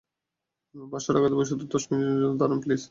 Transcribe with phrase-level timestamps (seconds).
[0.75, 2.79] পাঁচশ টাকা দিব, শুধু দশ মিনিটের জন্য দাঁড়ান প্লীজ।